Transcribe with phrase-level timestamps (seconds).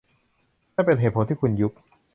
[0.75, 1.71] นั่นเป็นเหตุผลที่คุณยุบ